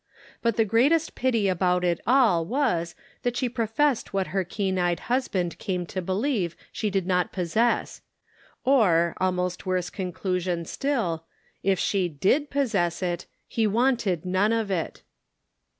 [0.41, 5.01] But the greatest pity about it all was, that she professed what her keen eyed
[5.01, 8.01] husband came to believe she did not possess;
[8.65, 11.25] or almost worse conclusion still,
[11.61, 15.03] if she did possess it, he wanted none of it!